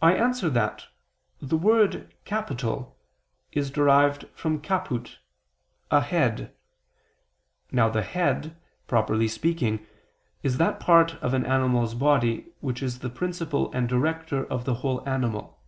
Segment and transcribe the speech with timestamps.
[0.00, 0.86] I answer that,
[1.42, 2.96] The word capital
[3.52, 5.18] is derived from caput
[5.90, 6.56] (a head).
[7.70, 8.56] Now the head,
[8.86, 9.86] properly speaking,
[10.42, 14.76] is that part of an animal's body, which is the principle and director of the
[14.76, 15.60] whole animal.